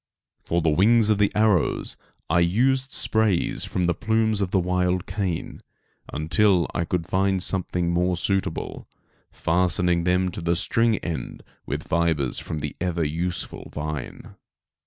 For 0.43 0.63
the 0.63 0.71
wings 0.71 1.09
of 1.09 1.19
the 1.19 1.31
arrows 1.35 1.95
I 2.27 2.39
used 2.39 2.91
sprays 2.91 3.65
from 3.65 3.83
the 3.83 3.93
plumes 3.93 4.41
of 4.41 4.49
the 4.49 4.57
wild 4.59 5.05
cane, 5.05 5.61
until 6.11 6.67
I 6.73 6.85
could 6.85 7.05
find 7.05 7.43
something 7.43 7.91
more 7.91 8.17
suitable, 8.17 8.87
fastening 9.31 10.03
them 10.03 10.31
to 10.31 10.41
the 10.41 10.55
string 10.55 10.97
end 11.05 11.43
with 11.67 11.87
fibres 11.87 12.39
from 12.39 12.61
the 12.61 12.75
ever 12.81 13.03
useful 13.05 13.69
vine. 13.71 14.33